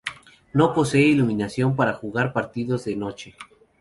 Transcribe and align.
No 0.51 0.73
posee 0.73 1.01
iluminación 1.03 1.75
para 1.75 1.93
jugar 1.93 2.33
partidos 2.33 2.85
de 2.85 2.95
noche. 2.95 3.35